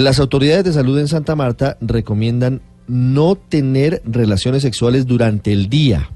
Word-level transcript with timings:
Las 0.00 0.18
autoridades 0.18 0.64
de 0.64 0.72
salud 0.72 0.98
en 0.98 1.08
Santa 1.08 1.36
Marta 1.36 1.76
recomiendan 1.82 2.62
no 2.88 3.34
tener 3.34 4.00
relaciones 4.06 4.62
sexuales 4.62 5.06
durante 5.06 5.52
el 5.52 5.68
día. 5.68 6.08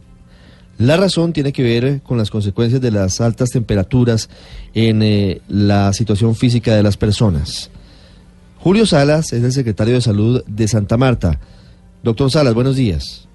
La 0.79 0.97
razón 0.97 1.35
tiene 1.35 1.53
que 1.53 1.63
ver 1.63 2.01
con 2.01 2.17
las 2.17 2.31
consecuencias 2.31 2.81
de 2.81 2.91
las 2.91 3.21
altas 3.21 3.51
temperaturas 3.51 4.31
en 4.73 5.03
eh, 5.03 5.43
la 5.49 5.93
situación 5.93 6.35
física 6.35 6.75
de 6.75 6.83
las 6.83 6.97
personas. 6.97 7.71
Julio 8.59 8.87
Salas 8.87 9.35
es 9.35 9.45
el 9.45 9.53
secretario 9.53 9.93
de 9.93 10.01
Salud 10.01 10.43
de 10.47 10.67
Santa 10.67 10.97
Marta. 10.97 11.39
Doctor 12.03 12.31
Salas, 12.31 12.55
buenos 12.55 12.77
días. 12.77 13.29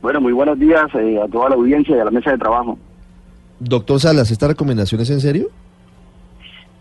Bueno, 0.00 0.22
muy 0.22 0.32
buenos 0.32 0.58
días 0.58 0.86
eh, 0.94 1.20
a 1.22 1.30
toda 1.30 1.50
la 1.50 1.56
audiencia 1.56 1.94
y 1.94 2.00
a 2.00 2.04
la 2.06 2.10
mesa 2.10 2.30
de 2.30 2.38
trabajo. 2.38 2.78
Doctor 3.60 4.00
Salas, 4.00 4.30
¿esta 4.30 4.48
recomendación 4.48 5.02
es 5.02 5.10
en 5.10 5.20
serio? 5.20 5.50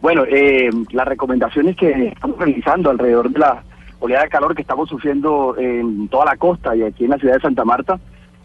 Bueno, 0.06 0.24
eh, 0.30 0.70
las 0.92 1.08
recomendaciones 1.08 1.76
que 1.76 2.10
estamos 2.10 2.38
realizando 2.38 2.92
alrededor 2.92 3.32
de 3.32 3.40
la 3.40 3.64
oleada 4.00 4.26
de 4.26 4.30
calor 4.30 4.54
que 4.54 4.62
estamos 4.62 4.88
sufriendo 4.88 5.58
en 5.58 6.08
toda 6.10 6.26
la 6.26 6.38
costa 6.38 6.76
y 6.76 6.84
aquí 6.84 7.06
en 7.06 7.10
la 7.10 7.18
ciudad 7.18 7.34
de 7.34 7.42
Santa 7.42 7.66
Marta 7.66 8.00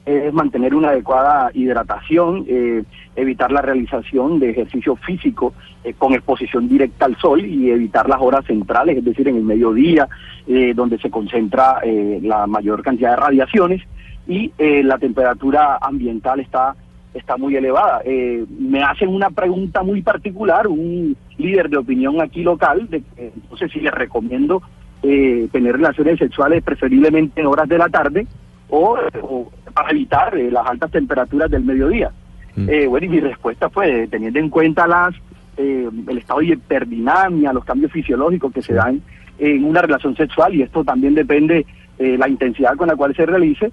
es 0.06 0.32
mantener 0.32 0.74
una 0.74 0.88
adecuada 0.88 1.50
hidratación, 1.52 2.46
eh, 2.48 2.82
evitar 3.14 3.52
la 3.52 3.60
realización 3.60 4.38
de 4.38 4.52
ejercicio 4.52 4.96
físico 4.96 5.52
eh, 5.84 5.92
con 5.92 6.14
exposición 6.14 6.66
directa 6.66 7.04
al 7.04 7.18
sol 7.18 7.44
y 7.44 7.70
evitar 7.70 8.08
las 8.08 8.22
horas 8.22 8.46
centrales, 8.46 8.96
es 8.96 9.04
decir, 9.04 9.28
en 9.28 9.36
el 9.36 9.44
mediodía, 9.44 10.08
eh, 10.46 10.72
donde 10.74 10.96
se 10.96 11.10
concentra 11.10 11.82
la 12.22 12.46
mayor 12.46 12.82
cantidad 12.82 13.10
de 13.10 13.16
radiaciones 13.16 13.82
y 14.26 14.50
la 14.58 14.96
temperatura 14.96 15.76
ambiental 15.76 16.40
está 16.40 16.74
está 17.14 17.36
muy 17.36 17.56
elevada. 17.56 18.02
me 18.58 18.82
hacen 18.82 19.08
una 19.08 19.30
pregunta 19.30 19.82
muy 19.82 20.02
particular, 20.02 20.68
un 20.68 21.16
líder 21.38 21.68
de 21.68 21.78
opinión 21.78 22.20
aquí 22.20 22.42
local, 22.42 22.88
de 22.88 23.00
que 23.02 23.32
entonces 23.34 23.70
sí 23.72 23.80
les 23.80 23.92
recomiendo 23.92 24.62
tener 25.02 25.72
relaciones 25.76 26.18
sexuales 26.18 26.62
preferiblemente 26.62 27.40
en 27.40 27.46
horas 27.46 27.68
de 27.68 27.78
la 27.78 27.88
tarde 27.88 28.26
o, 28.70 29.50
para 29.74 29.90
evitar 29.90 30.36
eh, 30.36 30.50
las 30.50 30.66
altas 30.66 30.90
temperaturas 30.90 31.50
del 31.50 31.64
mediodía. 31.64 32.10
Mm. 32.56 32.68
Eh, 32.68 32.86
bueno, 32.86 33.06
y 33.06 33.08
mi 33.08 33.20
respuesta 33.20 33.68
fue, 33.68 34.08
teniendo 34.08 34.38
en 34.38 34.48
cuenta 34.48 34.86
las 34.86 35.14
eh, 35.56 35.88
el 36.08 36.18
estado 36.18 36.40
de 36.40 36.46
hiperdinamia, 36.46 37.52
los 37.52 37.64
cambios 37.64 37.92
fisiológicos 37.92 38.52
que 38.52 38.62
se 38.62 38.74
dan 38.74 39.02
en 39.38 39.64
una 39.64 39.82
relación 39.82 40.16
sexual, 40.16 40.54
y 40.54 40.62
esto 40.62 40.84
también 40.84 41.14
depende 41.14 41.66
de 41.98 42.16
la 42.16 42.28
intensidad 42.28 42.76
con 42.76 42.88
la 42.88 42.96
cual 42.96 43.14
se 43.14 43.26
realice, 43.26 43.72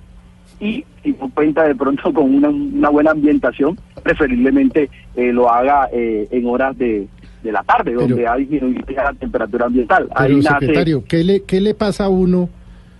y 0.59 0.83
si 1.03 1.11
no 1.11 1.30
cuenta 1.33 1.63
de 1.63 1.75
pronto 1.75 2.13
con 2.13 2.33
una, 2.33 2.89
buena 2.89 3.11
ambientación, 3.11 3.77
preferiblemente 4.03 4.89
lo 5.16 5.52
haga 5.52 5.89
en 5.91 6.45
horas 6.45 6.77
de, 6.77 7.08
la 7.44 7.63
tarde, 7.63 7.94
donde 7.94 8.27
hay 8.27 8.45
disminuido 8.45 8.83
la 8.89 9.13
temperatura 9.13 9.67
ambiental. 9.67 10.09
Ahí 10.16 10.41
secretario, 10.41 11.03
¿qué, 11.08 11.23
le, 11.23 11.44
¿qué 11.44 11.61
le 11.61 11.73
pasa 11.73 12.05
a 12.05 12.09
uno 12.09 12.50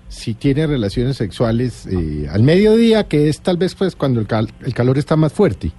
si 0.08 0.33
tiene 0.35 0.67
relaciones 0.67 1.17
sexuales 1.17 1.85
eh, 1.88 2.28
al 2.31 2.44
mediodía, 2.44 3.08
que 3.08 3.28
es 3.28 3.41
tal 3.41 3.58
vez 3.58 3.75
pues 3.75 3.95
cuando 3.95 4.22
el, 4.22 4.28
el 4.66 4.73
calor 4.73 4.97
está 4.97 5.16
más 5.16 5.33
fuerte? 5.33 5.72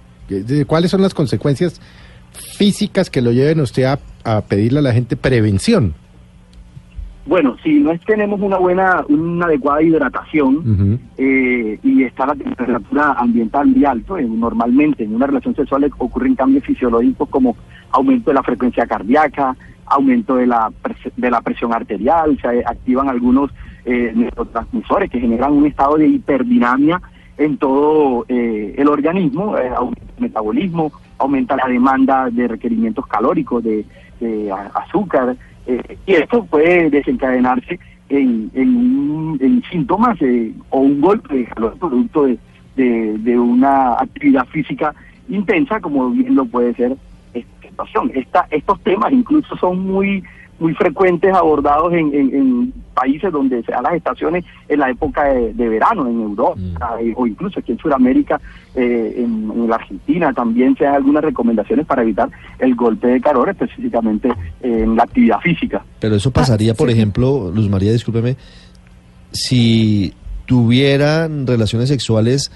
¿Cuáles 0.67 0.91
son 0.91 1.01
las 1.01 1.13
consecuencias 1.13 1.81
físicas 2.57 3.09
que 3.09 3.21
lo 3.21 3.31
lleven 3.31 3.59
usted 3.61 3.85
a, 3.85 4.41
pedirle 4.41 4.79
a 4.79 4.81
la 4.83 4.93
gente 4.93 5.15
prevención? 5.15 5.95
Bueno, 7.29 7.55
si 7.61 7.79
no 7.79 7.91
es, 7.91 8.01
tenemos 8.01 8.41
una 8.41 8.57
buena, 8.57 9.05
una 9.07 9.45
adecuada 9.45 9.83
hidratación 9.83 10.99
eh, 11.15 11.77
y 11.83 12.03
está 12.03 12.25
la 12.25 12.33
temperatura 12.33 13.13
ambiental 13.13 13.67
muy 13.67 13.85
alto, 13.85 14.17
eh, 14.17 14.27
normalmente 14.27 15.03
en 15.03 15.13
una 15.13 15.27
relación 15.27 15.55
sexual 15.55 15.87
ocurren 15.99 16.33
cambios 16.33 16.63
fisiológicos 16.63 17.29
como 17.29 17.55
aumento 17.91 18.31
de 18.31 18.33
la 18.33 18.41
frecuencia 18.41 18.87
cardíaca, 18.87 19.55
aumento 19.85 20.37
de 20.37 20.47
la, 20.47 20.71
de 21.17 21.29
la 21.29 21.41
presión 21.41 21.71
arterial, 21.71 22.35
se 22.41 22.65
activan 22.65 23.09
algunos 23.09 23.51
eh, 23.85 24.11
neurotransmisores 24.15 25.11
que 25.11 25.19
generan 25.19 25.53
un 25.53 25.67
estado 25.67 25.97
de 25.97 26.07
hiperdinamia 26.07 26.99
en 27.37 27.57
todo 27.57 28.25
eh, 28.27 28.73
el 28.75 28.87
organismo, 28.87 29.55
eh, 29.55 29.69
aumenta 29.69 30.13
el 30.17 30.23
metabolismo, 30.23 30.91
aumenta 31.19 31.55
la 31.55 31.67
demanda 31.67 32.27
de 32.31 32.47
requerimientos 32.47 33.05
calóricos, 33.05 33.63
de, 33.63 33.85
azúcar, 34.73 35.37
eh, 35.69 35.97
y 36.07 36.13
esto 36.13 36.43
puede 36.45 36.89
desencadenarse 36.89 37.79
en, 38.09 38.49
en, 38.55 39.63
síntomas 39.69 40.17
o 40.69 40.79
un 40.79 40.99
golpe 40.99 41.35
de 41.35 41.45
calor 41.45 41.77
producto 41.77 42.25
de, 42.25 42.39
de, 42.75 43.39
una 43.39 43.93
actividad 43.93 44.47
física 44.47 44.95
intensa, 45.27 45.79
como 45.79 46.09
bien 46.09 46.33
lo 46.33 46.45
puede 46.45 46.73
ser 46.73 46.97
esta 47.35 47.61
situación. 47.61 48.11
Esta, 48.15 48.47
estos 48.49 48.81
temas 48.81 49.11
incluso 49.11 49.55
son 49.57 49.85
muy 49.85 50.23
muy 50.59 50.73
frecuentes 50.73 51.33
abordados 51.33 51.93
en, 51.93 52.13
en, 52.13 52.73
países 52.93 53.31
donde 53.31 53.63
se 53.63 53.71
dan 53.71 53.83
las 53.83 53.93
estaciones 53.93 54.43
en 54.67 54.79
la 54.79 54.89
época 54.89 55.23
de, 55.23 55.69
verano, 55.69 56.05
en 56.05 56.21
Europa, 56.21 56.55
mm. 56.57 57.05
eh, 57.05 57.13
o 57.15 57.25
incluso 57.25 57.61
aquí 57.61 57.71
en 57.71 57.77
Sudamérica, 57.77 58.41
eh, 58.75 59.13
en, 59.17 59.69
la 59.69 59.75
Argentina 59.75 60.33
también 60.33 60.75
se 60.75 60.83
dan 60.83 60.95
algunas 60.95 61.23
recomendaciones 61.23 61.85
para 61.85 62.01
evitar 62.01 62.29
el 62.59 62.75
golpe 62.75 63.07
de 63.07 63.21
calor, 63.21 63.49
específicamente 63.49 64.29
en 64.61 64.97
la 64.97 65.03
actividad 65.03 65.39
física. 65.39 65.81
Pero 65.99 66.15
eso 66.15 66.31
pasaría, 66.31 66.73
por 66.73 66.89
ejemplo, 66.89 67.51
Luz 67.55 67.69
María, 67.69 67.93
discúlpeme, 67.93 68.35
si 69.31 70.13
tuvieran 70.45 71.47
relaciones 71.47 71.87
sexuales 71.87 72.51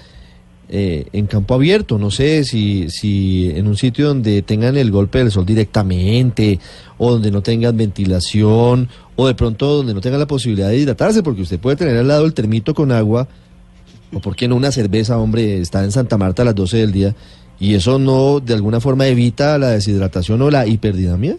eh, 0.76 1.06
en 1.12 1.26
campo 1.28 1.54
abierto, 1.54 2.00
no 2.00 2.10
sé 2.10 2.42
si, 2.42 2.90
si 2.90 3.48
en 3.54 3.68
un 3.68 3.76
sitio 3.76 4.08
donde 4.08 4.42
tengan 4.42 4.76
el 4.76 4.90
golpe 4.90 5.18
del 5.18 5.30
sol 5.30 5.46
directamente 5.46 6.58
o 6.98 7.12
donde 7.12 7.30
no 7.30 7.42
tengan 7.42 7.76
ventilación 7.76 8.88
o 9.14 9.28
de 9.28 9.36
pronto 9.36 9.68
donde 9.68 9.94
no 9.94 10.00
tengan 10.00 10.18
la 10.18 10.26
posibilidad 10.26 10.70
de 10.70 10.78
hidratarse, 10.78 11.22
porque 11.22 11.42
usted 11.42 11.60
puede 11.60 11.76
tener 11.76 11.96
al 11.96 12.08
lado 12.08 12.26
el 12.26 12.34
termito 12.34 12.74
con 12.74 12.90
agua 12.90 13.28
o 14.12 14.18
por 14.18 14.34
qué 14.34 14.48
no 14.48 14.56
una 14.56 14.72
cerveza, 14.72 15.16
hombre, 15.16 15.60
está 15.60 15.84
en 15.84 15.92
Santa 15.92 16.18
Marta 16.18 16.42
a 16.42 16.46
las 16.46 16.56
12 16.56 16.78
del 16.78 16.90
día 16.90 17.14
y 17.60 17.76
eso 17.76 18.00
no 18.00 18.40
de 18.40 18.54
alguna 18.54 18.80
forma 18.80 19.06
evita 19.06 19.56
la 19.58 19.68
deshidratación 19.68 20.42
o 20.42 20.50
la 20.50 20.66
hiperdinamia. 20.66 21.36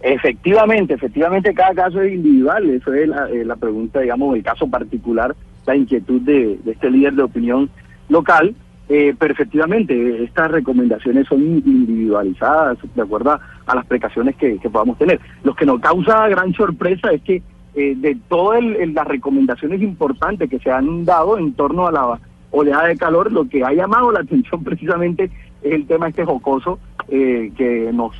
Efectivamente, 0.00 0.94
efectivamente 0.94 1.52
cada 1.52 1.74
caso 1.74 2.00
es 2.00 2.14
individual, 2.14 2.70
eso 2.70 2.94
es 2.94 3.06
la, 3.06 3.28
eh, 3.28 3.44
la 3.44 3.56
pregunta, 3.56 4.00
digamos, 4.00 4.34
el 4.34 4.42
caso 4.42 4.66
particular 4.66 5.36
la 5.66 5.76
inquietud 5.76 6.20
de, 6.22 6.58
este 6.66 6.90
líder 6.90 7.14
de 7.14 7.22
opinión 7.22 7.70
local, 8.12 8.54
eh, 8.88 9.14
pero 9.18 9.32
efectivamente 9.32 10.24
estas 10.24 10.50
recomendaciones 10.50 11.26
son 11.26 11.40
individualizadas 11.40 12.78
de 12.94 13.02
acuerdo 13.02 13.38
a, 13.66 13.74
las 13.74 13.86
precauciones 13.86 14.36
que, 14.36 14.58
podamos 14.70 14.98
tener. 14.98 15.20
Lo 15.44 15.54
que 15.54 15.66
nos 15.66 15.80
causa 15.80 16.28
gran 16.28 16.52
sorpresa 16.52 17.10
es 17.10 17.22
que 17.22 17.42
eh, 17.74 17.94
de 17.96 18.16
todas 18.28 18.62
las 18.62 19.06
recomendaciones 19.06 19.80
importantes 19.80 20.50
que 20.50 20.58
se 20.58 20.70
han 20.70 21.04
dado 21.04 21.38
en 21.38 21.54
torno 21.54 21.86
a 21.86 21.92
la 21.92 22.20
oleada 22.50 22.88
de 22.88 22.98
calor, 22.98 23.32
lo 23.32 23.48
que 23.48 23.64
ha 23.64 23.72
llamado 23.72 24.12
la 24.12 24.20
atención 24.26 24.62
precisamente 24.62 25.30
es 25.62 25.72
el 25.72 25.86
tema 25.86 26.08
este 26.08 26.24
jocoso 26.24 26.78
eh, 27.08 27.50
que 27.56 27.90
nos, 27.92 28.14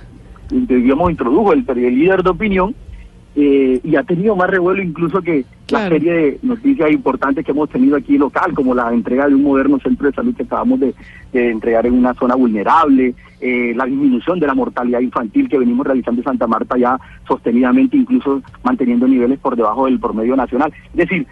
digamos, 0.50 1.10
introdujo 1.10 1.52
el, 1.52 1.64
el 1.68 1.98
líder 1.98 2.22
de 2.22 2.30
opinión, 2.30 2.74
eh, 3.40 3.80
y 3.84 3.94
ha 3.94 4.02
tenido 4.02 4.34
más 4.34 4.50
revuelo 4.50 4.82
incluso 4.82 5.22
que 5.22 5.44
la 5.70 5.88
serie 5.88 6.12
de 6.12 6.38
noticias 6.42 6.90
importantes 6.90 7.44
que 7.44 7.52
hemos 7.52 7.68
tenido 7.68 7.96
aquí 7.96 8.16
local, 8.16 8.54
como 8.54 8.74
la 8.74 8.92
entrega 8.92 9.28
de 9.28 9.34
un 9.34 9.42
moderno 9.42 9.78
centro 9.80 10.08
de 10.08 10.14
salud 10.14 10.34
que 10.34 10.44
acabamos 10.44 10.80
de, 10.80 10.94
entregar 11.32 11.86
en 11.86 11.94
una 11.94 12.14
zona 12.14 12.34
vulnerable, 12.34 13.14
eh, 13.40 13.72
la 13.76 13.84
disminución 13.84 14.40
de 14.40 14.46
la 14.46 14.54
mortalidad 14.54 15.00
infantil 15.00 15.48
que 15.48 15.58
venimos 15.58 15.86
realizando 15.86 16.20
en 16.20 16.24
Santa 16.24 16.46
Marta 16.46 16.76
ya 16.78 16.98
sostenidamente, 17.26 17.96
incluso 17.96 18.42
manteniendo 18.62 19.06
niveles 19.06 19.38
por 19.38 19.54
debajo 19.54 19.86
del 19.86 20.00
promedio 20.00 20.36
nacional. 20.36 20.72
Es 20.94 21.08
decir, 21.08 21.26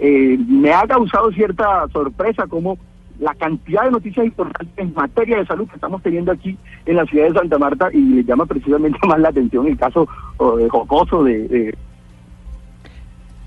eh, 0.00 0.38
me 0.48 0.72
ha 0.72 0.86
causado 0.86 1.30
cierta 1.32 1.86
sorpresa 1.92 2.46
como 2.46 2.78
la 3.18 3.34
cantidad 3.34 3.84
de 3.84 3.90
noticias 3.90 4.26
importantes 4.26 4.76
en 4.76 4.92
materia 4.94 5.38
de 5.38 5.46
salud 5.46 5.68
que 5.68 5.76
estamos 5.76 6.02
teniendo 6.02 6.32
aquí 6.32 6.56
en 6.84 6.96
la 6.96 7.06
ciudad 7.06 7.28
de 7.28 7.38
Santa 7.38 7.58
Marta 7.58 7.88
y 7.92 8.00
le 8.00 8.24
llama 8.24 8.46
precisamente 8.46 8.98
más 9.06 9.18
la 9.18 9.30
atención 9.30 9.66
el 9.66 9.76
caso 9.76 10.08
de 10.58 10.68
jocoso 10.68 11.24
de, 11.24 11.74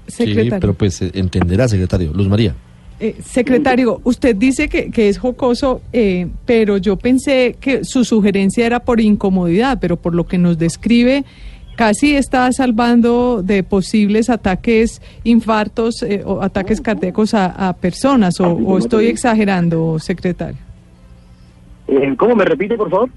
Sí, 0.10 0.50
pero 0.60 0.74
pues 0.74 1.02
eh, 1.02 1.12
entenderá, 1.14 1.68
secretario. 1.68 2.12
Luz 2.14 2.28
María. 2.28 2.56
Eh, 3.02 3.16
secretario, 3.24 4.02
usted 4.04 4.36
dice 4.36 4.68
que, 4.68 4.92
que 4.92 5.08
es 5.08 5.18
jocoso, 5.18 5.82
eh, 5.94 6.28
pero 6.46 6.76
yo 6.78 6.98
pensé 6.98 7.56
que 7.62 7.86
su 7.86 8.04
sugerencia 8.04 8.66
era 8.66 8.82
por 8.82 9.00
incomodidad, 9.00 9.78
pero 9.80 9.96
por 9.96 10.14
lo 10.14 10.28
que 10.28 10.38
nos 10.38 10.58
describe, 10.58 11.24
casi 11.78 12.18
está 12.18 12.52
salvando 12.52 13.42
de 13.42 13.64
posibles 13.64 14.30
ataques, 14.30 15.02
infartos 15.24 16.04
eh, 16.04 16.24
o 16.26 16.42
ataques 16.42 16.82
cardíacos 16.82 17.34
a, 17.34 17.74
personas, 17.80 18.42
o, 18.42 18.78
estoy 18.78 19.08
exagerando, 19.08 19.98
secretario. 19.98 20.60
¿Cómo 22.18 22.36
me 22.36 22.44
repite, 22.44 22.76
por 22.76 22.90
favor? 22.90 23.10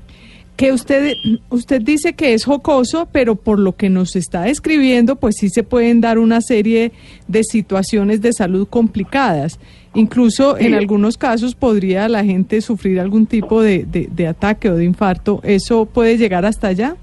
Que 0.56 0.70
usted, 0.70 1.14
usted 1.49 1.81
dice 1.82 2.12
que 2.12 2.34
es 2.34 2.44
jocoso, 2.44 3.08
pero 3.10 3.37
por 3.37 3.58
lo 3.58 3.75
que 3.75 3.88
nos 3.88 4.16
está 4.16 4.43
describiendo, 4.43 5.16
pues 5.16 5.37
sí 5.38 5.49
se 5.49 5.62
pueden 5.62 6.00
dar 6.00 6.19
una 6.19 6.40
serie 6.40 6.93
de 7.26 7.43
situaciones 7.43 8.20
de 8.20 8.32
salud 8.32 8.69
complicadas. 8.69 9.58
Incluso 9.94 10.56
en 10.58 10.75
algunos 10.75 11.19
casos 11.19 11.54
podría 11.54 12.08
la 12.08 12.25
gente 12.25 12.60
sufrir 12.60 13.00
algún 13.00 13.26
tipo 13.26 13.60
de, 13.62 13.84
de 13.84 14.26
ataque 14.26 14.70
o 14.70 14.76
de 14.76 14.84
infarto. 14.84 15.40
¿Eso 15.43 15.87
puede 15.87 16.16
llegar 16.16 16.44
hasta 16.46 16.69
allá? 16.69 16.96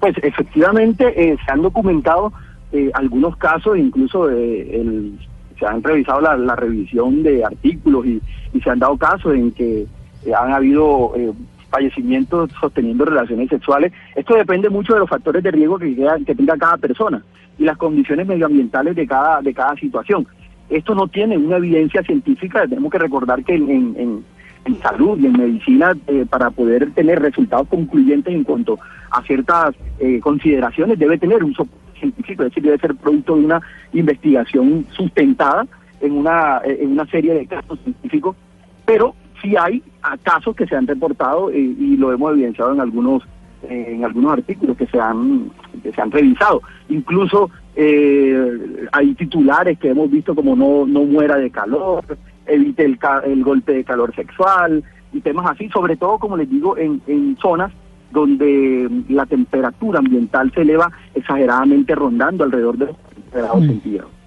Pues 0.00 0.14
efectivamente 0.22 1.04
eh, 1.16 1.36
se 1.44 1.52
han 1.52 1.62
documentado 1.62 2.32
eh, 2.72 2.90
algunos 2.94 3.36
casos, 3.36 3.76
incluso 3.76 4.30
eh, 4.30 4.80
el, 4.80 5.18
se 5.60 5.66
han 5.66 5.82
revisado 5.82 6.20
la, 6.20 6.36
la 6.36 6.56
revisión 6.56 7.22
de 7.22 7.44
artículos 7.44 8.06
y, 8.06 8.20
y, 8.54 8.60
se 8.60 8.70
han 8.70 8.78
dado 8.78 8.96
casos 8.96 9.34
en 9.34 9.52
que 9.52 9.86
eh, 10.24 10.34
han 10.34 10.52
habido 10.52 11.12
eh, 11.16 11.32
fallecimientos 11.70 12.50
sosteniendo 12.60 13.04
relaciones 13.04 13.48
sexuales. 13.48 13.92
Esto 14.14 14.34
depende 14.34 14.68
mucho 14.68 14.94
de 14.94 15.00
los 15.00 15.08
factores 15.08 15.42
de 15.42 15.50
riesgo 15.50 15.78
que, 15.78 15.94
que 16.26 16.34
tenga 16.34 16.56
cada 16.56 16.76
persona 16.76 17.22
y 17.58 17.64
las 17.64 17.76
condiciones 17.76 18.26
medioambientales 18.26 18.96
de 18.96 19.06
cada, 19.06 19.40
de 19.42 19.54
cada 19.54 19.74
situación. 19.76 20.26
Esto 20.68 20.94
no 20.94 21.08
tiene 21.08 21.36
una 21.36 21.56
evidencia 21.56 22.02
científica, 22.02 22.66
tenemos 22.66 22.90
que 22.90 22.98
recordar 22.98 23.44
que 23.44 23.54
en, 23.54 23.96
en, 23.96 24.24
salud 24.82 25.18
y 25.18 25.26
en 25.26 25.32
medicina, 25.32 25.96
eh, 26.06 26.24
para 26.30 26.50
poder 26.50 26.92
tener 26.92 27.20
resultados 27.20 27.66
concluyentes 27.66 28.32
en 28.32 28.44
cuanto 28.44 28.78
a 29.10 29.20
ciertas 29.22 29.74
eh, 29.98 30.20
consideraciones, 30.20 30.96
debe 30.96 31.18
tener 31.18 31.42
un 31.42 31.52
soporte 31.54 31.98
científico, 31.98 32.44
es 32.44 32.50
decir, 32.50 32.62
debe 32.62 32.78
ser 32.78 32.94
producto 32.94 33.34
de 33.36 33.44
una 33.46 33.60
investigación 33.92 34.86
sustentada 34.92 35.66
en 36.00 36.12
una, 36.12 36.60
en 36.64 36.92
una 36.92 37.04
serie 37.06 37.34
de 37.34 37.46
casos 37.46 37.80
científicos, 37.80 38.36
pero 38.86 39.14
sí 39.40 39.54
hay 39.56 39.82
casos 40.22 40.54
que 40.56 40.66
se 40.66 40.76
han 40.76 40.86
reportado 40.86 41.50
eh, 41.50 41.58
y 41.58 41.96
lo 41.96 42.12
hemos 42.12 42.32
evidenciado 42.32 42.72
en 42.72 42.80
algunos 42.80 43.22
eh, 43.68 43.86
en 43.88 44.04
algunos 44.04 44.32
artículos 44.32 44.76
que 44.76 44.86
se 44.86 44.98
han 44.98 45.50
que 45.82 45.92
se 45.92 46.00
han 46.00 46.10
revisado 46.10 46.62
incluso 46.88 47.50
eh, 47.76 48.86
hay 48.92 49.14
titulares 49.14 49.78
que 49.78 49.90
hemos 49.90 50.10
visto 50.10 50.34
como 50.34 50.56
no 50.56 50.86
no 50.86 51.04
muera 51.04 51.36
de 51.36 51.50
calor 51.50 52.04
evite 52.46 52.84
el, 52.84 52.98
el 53.24 53.44
golpe 53.44 53.74
de 53.74 53.84
calor 53.84 54.14
sexual 54.14 54.82
y 55.12 55.20
temas 55.20 55.46
así 55.50 55.68
sobre 55.68 55.96
todo 55.96 56.18
como 56.18 56.36
les 56.36 56.48
digo 56.48 56.76
en, 56.76 57.02
en 57.06 57.36
zonas 57.36 57.72
donde 58.12 58.90
la 59.08 59.26
temperatura 59.26 60.00
ambiental 60.00 60.50
se 60.52 60.62
eleva 60.62 60.90
exageradamente 61.14 61.94
rondando 61.94 62.44
alrededor 62.44 62.76
de 62.76 62.86
los 62.86 62.96
grados 63.32 63.62
mm. 63.62 63.66
centígrados 63.66 64.19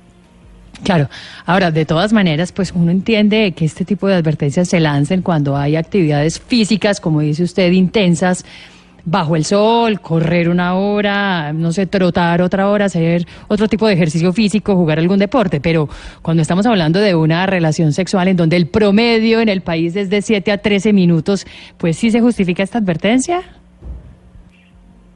Claro, 0.83 1.07
ahora 1.45 1.71
de 1.71 1.85
todas 1.85 2.11
maneras, 2.11 2.51
pues 2.51 2.73
uno 2.75 2.91
entiende 2.91 3.53
que 3.53 3.63
este 3.63 3.85
tipo 3.85 4.07
de 4.07 4.15
advertencias 4.15 4.67
se 4.67 4.81
lancen 4.81 5.21
cuando 5.21 5.55
hay 5.55 5.77
actividades 5.77 6.41
físicas, 6.41 6.99
como 6.99 7.21
dice 7.21 7.43
usted, 7.43 7.71
intensas, 7.71 8.43
bajo 9.05 9.37
el 9.37 9.45
sol, 9.45 10.01
correr 10.01 10.49
una 10.49 10.75
hora, 10.75 11.53
no 11.53 11.71
sé, 11.71 11.87
trotar 11.87 12.41
otra 12.41 12.69
hora, 12.69 12.85
hacer 12.85 13.25
otro 13.47 13.69
tipo 13.69 13.87
de 13.87 13.93
ejercicio 13.93 14.33
físico, 14.33 14.75
jugar 14.75 14.99
algún 14.99 15.19
deporte, 15.19 15.61
pero 15.61 15.87
cuando 16.21 16.41
estamos 16.41 16.65
hablando 16.65 16.99
de 16.99 17.15
una 17.15 17.45
relación 17.45 17.93
sexual 17.93 18.27
en 18.27 18.35
donde 18.35 18.57
el 18.57 18.67
promedio 18.67 19.39
en 19.39 19.47
el 19.47 19.61
país 19.61 19.95
es 19.95 20.09
de 20.09 20.21
7 20.21 20.51
a 20.51 20.57
13 20.57 20.91
minutos, 20.91 21.45
pues 21.77 21.95
sí 21.95 22.11
se 22.11 22.19
justifica 22.19 22.61
esta 22.61 22.79
advertencia. 22.79 23.41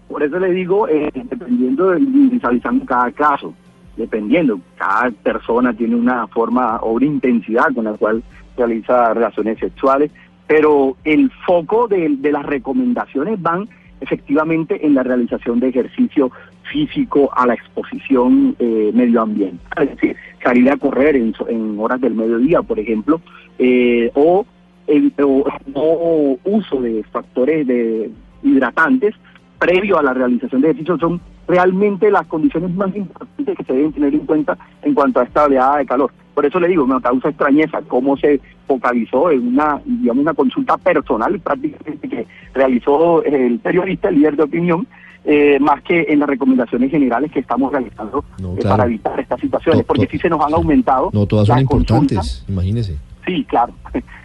Por 0.08 0.24
eso 0.24 0.40
le 0.40 0.52
digo, 0.52 0.88
eh, 0.88 1.12
dependiendo 1.14 1.90
de 1.90 2.00
individualizando 2.00 2.86
cada 2.86 3.12
caso 3.12 3.54
dependiendo, 3.98 4.60
cada 4.78 5.12
persona 5.12 5.74
tiene 5.74 5.96
una 5.96 6.28
forma 6.28 6.78
o 6.78 6.92
una 6.92 7.06
intensidad 7.06 7.74
con 7.74 7.86
la 7.86 7.94
cual 7.94 8.24
realiza 8.56 9.14
relaciones 9.14 9.60
sexuales, 9.60 10.12
pero 10.48 10.96
el 11.04 11.32
foco 11.46 11.88
de, 11.88 12.18
las 12.32 12.46
recomendaciones 12.46 13.42
van 13.42 13.68
efectivamente 14.00 14.86
en 14.86 14.94
la 14.94 15.04
realización 15.04 15.60
de 15.60 15.70
ejercicio 15.70 16.32
físico 16.72 17.30
a 17.36 17.48
la 17.48 17.56
exposición 17.56 18.56
eh, 18.60 18.92
medioambiental, 18.94 19.84
es 19.84 19.96
decir, 19.96 20.16
salir 20.44 20.70
a 20.70 20.78
correr 20.78 21.16
en, 21.16 21.34
horas 21.80 22.00
del 22.00 22.14
mediodía, 22.14 22.62
por 22.62 22.80
ejemplo, 22.80 23.22
eh, 23.58 24.12
o, 24.14 24.46
el, 24.86 25.12
uso 25.18 26.82
de 26.82 27.04
factores 27.12 27.68
de 27.68 28.10
hidratantes 28.44 29.16
previo 29.60 29.98
a 29.98 30.04
la 30.04 30.14
realización 30.14 30.62
de 30.62 30.70
ejercicio 30.70 30.98
son 30.98 31.20
realmente 31.48 32.12
las 32.12 32.28
condiciones 32.28 32.74
más 32.76 32.96
importantes 32.96 33.58
que 33.58 33.64
se 33.64 33.74
deben 33.74 33.94
tener 33.94 34.14
en 34.14 34.26
cuenta 34.26 34.58
en 34.82 34.94
cuanto 34.94 35.20
a 35.20 35.24
esta 35.24 35.46
oleada 35.46 35.78
de 35.78 35.86
calor. 35.86 36.12
Por 36.34 36.46
eso 36.46 36.60
le 36.60 36.68
digo, 36.68 36.86
me 36.86 37.02
causa 37.02 37.30
extrañeza 37.30 37.82
cómo 37.88 38.16
se 38.18 38.40
focalizó 38.68 39.32
en 39.32 39.48
una, 39.48 39.82
digamos, 39.86 40.22
una 40.22 40.34
consulta 40.34 40.78
personal 40.78 41.40
prácticamente 41.40 42.08
que 42.08 42.28
realizó 42.54 43.24
el 43.24 43.60
periodista, 43.60 44.10
el 44.10 44.16
líder 44.16 44.36
de 44.36 44.44
opinión, 44.44 44.88
eh, 45.26 45.58
más 45.60 45.82
que 45.82 46.06
en 46.08 46.20
las 46.20 46.30
recomendaciones 46.30 46.92
generales 46.92 47.32
que 47.32 47.40
estamos 47.40 47.72
realizando 47.72 48.24
no, 48.40 48.56
claro. 48.56 48.60
eh, 48.60 48.62
para 48.62 48.86
evitar 48.86 49.20
estas 49.20 49.40
situaciones, 49.42 49.82
no, 49.82 49.88
porque 49.88 50.04
no, 50.04 50.10
sí 50.12 50.20
se 50.20 50.30
nos 50.30 50.40
han 50.42 50.54
aumentado. 50.54 51.10
No, 51.12 51.26
todas 51.26 51.48
son 51.48 51.60
importantes, 51.60 52.46
imagínese. 52.48 52.98
Sí, 53.26 53.44
claro. 53.44 53.74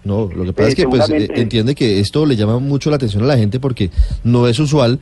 No, 0.05 0.29
lo 0.35 0.45
que 0.45 0.53
pasa 0.53 0.69
eh, 0.69 0.71
es 0.71 0.75
que 0.75 0.89
pues 0.89 1.09
entiende 1.11 1.75
que 1.75 1.99
esto 1.99 2.27
le 2.27 2.37
llama 2.37 2.59
mucho 2.59 2.91
la 2.91 2.97
atención 2.97 3.23
a 3.23 3.27
la 3.27 3.37
gente 3.37 3.59
porque 3.59 3.91
no 4.23 4.47
es 4.47 4.59
usual 4.59 5.01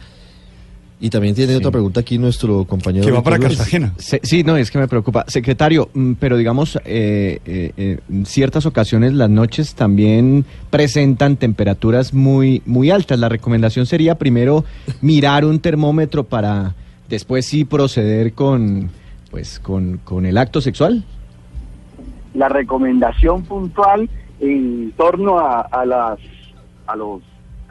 y 1.00 1.08
también 1.08 1.35
tiene 1.35 1.52
sí. 1.52 1.58
otra 1.58 1.70
pregunta 1.70 2.00
aquí 2.00 2.19
nuestro 2.19 2.64
compañero. 2.67 3.06
Que 3.06 3.11
va 3.11 3.23
para 3.23 3.38
Cartagena. 3.38 3.94
Sí, 3.97 4.44
no, 4.44 4.56
es 4.56 4.70
que 4.70 4.79
me 4.79 4.87
preocupa. 4.87 5.25
Secretario, 5.26 5.88
mm, 5.94 6.12
pero 6.14 6.37
digamos, 6.37 6.76
eh, 6.85 7.41
eh, 7.47 7.73
eh, 7.76 7.99
en 8.11 8.26
ciertas 8.26 8.67
ocasiones 8.67 9.14
las 9.14 9.31
noches 9.31 9.75
también 9.75 10.44
presentan 10.69 11.37
temperaturas 11.37 12.12
muy, 12.12 12.62
muy 12.67 12.91
altas. 12.91 13.19
La 13.19 13.31
recomendación 13.31 13.87
sería 13.87 14.17
primero 14.17 14.64
mirar 15.00 15.47
un 15.47 15.58
termómetro 15.61 16.25
para 16.25 16.75
después 17.08 17.46
sí 17.46 17.64
proceder 17.64 18.35
con, 18.35 18.91
pues, 19.31 19.58
con, 19.58 19.99
con 20.05 20.26
el 20.26 20.37
acto 20.37 20.61
sexual. 20.61 21.03
La 22.35 22.50
recomendación 22.50 23.43
puntual 23.44 24.08
en 24.38 24.93
torno 24.93 25.38
a, 25.38 25.62
a 25.62 25.85
las 25.87 26.19
a 26.87 26.96
los 26.96 27.23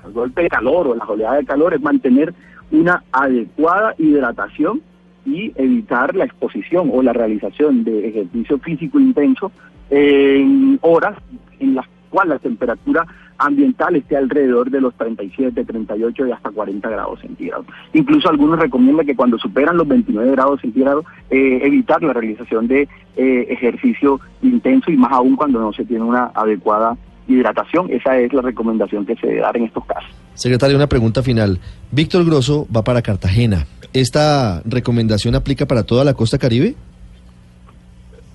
al 0.03 0.13
golpe 0.13 0.43
de 0.43 0.49
calor 0.49 0.87
o 0.87 0.95
las 0.95 1.07
oleadas 1.07 1.39
de 1.39 1.45
calor 1.45 1.73
es 1.73 1.81
mantener 1.81 2.33
una 2.71 3.03
adecuada 3.11 3.95
hidratación 3.97 4.81
y 5.25 5.51
evitar 5.55 6.15
la 6.15 6.25
exposición 6.25 6.89
o 6.93 7.01
la 7.01 7.13
realización 7.13 7.83
de 7.83 8.07
ejercicio 8.09 8.59
físico 8.59 8.99
intenso 8.99 9.51
en 9.89 10.79
horas 10.81 11.17
en 11.59 11.75
las 11.75 11.85
cuales 12.09 12.35
la 12.35 12.39
temperatura 12.39 13.05
ambiental 13.37 13.95
esté 13.95 14.17
alrededor 14.17 14.69
de 14.69 14.81
los 14.81 14.93
37, 14.95 15.63
38 15.63 16.27
y 16.27 16.31
hasta 16.31 16.51
40 16.51 16.89
grados 16.89 17.19
centígrados. 17.21 17.65
Incluso 17.93 18.29
algunos 18.29 18.59
recomiendan 18.59 19.05
que 19.05 19.15
cuando 19.15 19.37
superan 19.37 19.77
los 19.77 19.87
29 19.87 20.31
grados 20.31 20.61
centígrados 20.61 21.05
eh, 21.29 21.61
evitar 21.63 22.03
la 22.03 22.13
realización 22.13 22.67
de 22.67 22.87
eh, 23.15 23.47
ejercicio 23.49 24.19
intenso 24.41 24.91
y 24.91 24.97
más 24.97 25.13
aún 25.13 25.35
cuando 25.35 25.59
no 25.59 25.71
se 25.71 25.85
tiene 25.85 26.03
una 26.03 26.31
adecuada 26.33 26.97
hidratación. 27.29 27.91
Esa 27.91 28.17
es 28.17 28.33
la 28.33 28.41
recomendación 28.41 29.05
que 29.05 29.15
se 29.15 29.27
debe 29.27 29.41
dar 29.41 29.55
en 29.55 29.65
estos 29.65 29.85
casos. 29.85 30.09
Secretario, 30.33 30.75
una 30.75 30.87
pregunta 30.87 31.21
final. 31.21 31.59
Víctor 31.91 32.25
Grosso 32.25 32.67
va 32.75 32.83
para 32.83 33.01
Cartagena. 33.01 33.65
¿Esta 33.93 34.61
recomendación 34.65 35.35
aplica 35.35 35.65
para 35.65 35.83
toda 35.83 36.03
la 36.03 36.13
costa 36.13 36.37
caribe? 36.37 36.75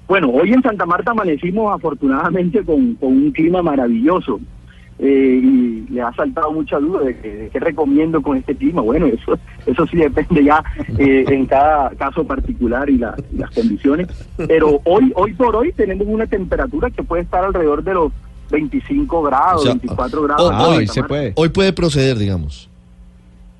Bueno, 0.07 0.31
hoy 0.31 0.53
en 0.53 0.63
Santa 0.63 0.85
Marta 0.85 1.13
amanecimos 1.13 1.75
afortunadamente 1.75 2.63
con, 2.63 2.95
con 2.95 3.13
un 3.13 3.31
clima 3.33 3.63
maravilloso. 3.63 4.41
Eh, 4.99 5.41
y 5.43 5.93
le 5.93 6.03
ha 6.03 6.13
saltado 6.13 6.53
mucha 6.53 6.79
duda 6.79 7.01
de 7.01 7.51
qué 7.53 7.59
recomiendo 7.59 8.23
con 8.23 8.37
este 8.37 8.55
clima. 8.55 8.81
Bueno, 8.81 9.07
eso 9.07 9.37
eso 9.67 9.87
sí 9.89 9.97
depende 9.97 10.45
ya 10.45 10.63
eh, 10.99 11.25
en 11.27 11.47
cada 11.47 11.91
caso 11.91 12.25
particular 12.25 12.89
y, 12.89 12.99
la, 12.99 13.17
y 13.33 13.39
las 13.39 13.51
condiciones. 13.51 14.07
Pero 14.37 14.81
hoy 14.85 15.13
hoy 15.17 15.33
por 15.33 15.57
hoy 15.57 15.73
tenemos 15.73 16.07
una 16.07 16.27
temperatura 16.27 16.91
que 16.91 17.03
puede 17.03 17.23
estar 17.23 17.45
alrededor 17.45 17.83
de 17.83 17.95
los 17.95 18.13
25 18.55 19.23
grados, 19.23 19.61
o 19.61 19.65
sea, 19.65 19.75
24 19.75 20.23
grados. 20.23 20.53
Hoy, 20.69 20.77
hoy 20.79 20.87
se 20.87 21.03
puede. 21.03 21.33
Hoy 21.37 21.49
puede 21.49 21.73
proceder, 21.73 22.17
digamos. 22.17 22.69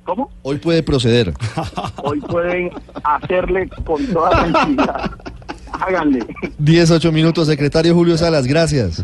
¿Cómo? 0.05 0.29
Hoy 0.43 0.57
puede 0.57 0.83
proceder. 0.83 1.33
Hoy 2.03 2.21
pueden 2.21 2.69
hacerle 3.03 3.69
con 3.83 4.05
toda 4.07 4.29
tranquilidad. 4.29 5.11
Háganle. 5.71 6.25
18 6.59 7.11
minutos, 7.11 7.47
secretario 7.47 7.93
Julio 7.93 8.15
Salas, 8.17 8.45
gracias. 8.45 9.03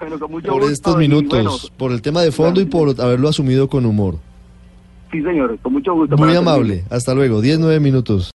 Bueno, 0.00 0.18
con 0.18 0.30
mucho 0.32 0.48
por 0.48 0.62
gusto 0.62 0.72
estos 0.72 0.96
minutos, 0.96 1.30
bueno, 1.30 1.76
por 1.76 1.92
el 1.92 2.02
tema 2.02 2.22
de 2.22 2.32
fondo 2.32 2.60
y 2.60 2.64
por 2.64 3.00
haberlo 3.00 3.28
asumido 3.28 3.68
con 3.68 3.86
humor. 3.86 4.16
Sí, 5.12 5.22
señor, 5.22 5.58
con 5.60 5.74
mucho 5.74 5.94
gusto. 5.94 6.16
Muy 6.16 6.34
amable. 6.34 6.84
Hasta 6.90 7.14
luego. 7.14 7.40
19 7.42 7.78
minutos. 7.78 8.30